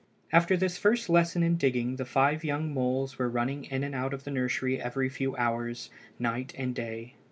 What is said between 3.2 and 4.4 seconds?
running in and out of the